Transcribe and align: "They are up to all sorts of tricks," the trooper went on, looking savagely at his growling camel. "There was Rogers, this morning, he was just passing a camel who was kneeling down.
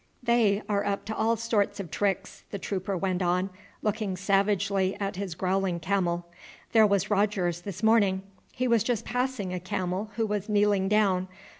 "They 0.23 0.63
are 0.67 0.83
up 0.83 1.05
to 1.05 1.15
all 1.15 1.35
sorts 1.35 1.79
of 1.79 1.91
tricks," 1.91 2.43
the 2.49 2.57
trooper 2.57 2.97
went 2.97 3.21
on, 3.21 3.51
looking 3.83 4.17
savagely 4.17 4.97
at 4.99 5.15
his 5.17 5.35
growling 5.35 5.79
camel. 5.79 6.25
"There 6.71 6.87
was 6.87 7.11
Rogers, 7.11 7.61
this 7.61 7.83
morning, 7.83 8.23
he 8.51 8.67
was 8.67 8.81
just 8.83 9.05
passing 9.05 9.53
a 9.53 9.59
camel 9.59 10.09
who 10.15 10.25
was 10.25 10.49
kneeling 10.49 10.87
down. 10.89 11.27